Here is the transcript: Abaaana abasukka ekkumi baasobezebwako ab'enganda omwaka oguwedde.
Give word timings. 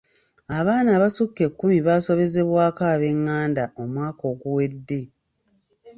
Abaaana 0.57 0.89
abasukka 0.97 1.41
ekkumi 1.47 1.77
baasobezebwako 1.87 2.81
ab'enganda 2.93 3.63
omwaka 3.81 4.23
oguwedde. 4.31 5.01